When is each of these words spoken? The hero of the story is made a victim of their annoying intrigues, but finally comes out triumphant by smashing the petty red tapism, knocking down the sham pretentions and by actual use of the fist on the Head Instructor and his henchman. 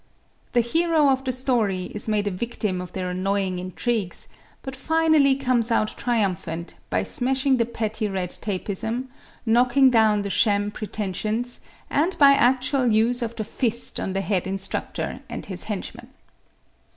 The 0.53 0.61
hero 0.61 1.09
of 1.11 1.25
the 1.25 1.31
story 1.31 1.91
is 1.93 2.09
made 2.09 2.25
a 2.25 2.31
victim 2.31 2.81
of 2.81 2.91
their 2.93 3.11
annoying 3.11 3.59
intrigues, 3.59 4.27
but 4.63 4.75
finally 4.75 5.35
comes 5.35 5.69
out 5.69 5.89
triumphant 5.95 6.73
by 6.89 7.03
smashing 7.03 7.57
the 7.57 7.67
petty 7.67 8.07
red 8.07 8.31
tapism, 8.41 9.09
knocking 9.45 9.91
down 9.91 10.23
the 10.23 10.31
sham 10.31 10.71
pretentions 10.71 11.61
and 11.87 12.17
by 12.17 12.31
actual 12.31 12.87
use 12.91 13.21
of 13.21 13.35
the 13.35 13.43
fist 13.43 13.99
on 13.99 14.13
the 14.13 14.21
Head 14.21 14.47
Instructor 14.47 15.19
and 15.29 15.45
his 15.45 15.65
henchman. 15.65 16.07